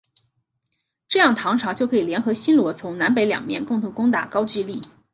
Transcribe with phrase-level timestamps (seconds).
[1.07, 4.81] 这样唐朝就可以联合新罗从南北两面共同攻打高句丽。